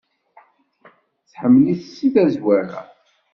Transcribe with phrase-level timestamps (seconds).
[1.31, 2.79] Tḥemmel-it seg tazwara.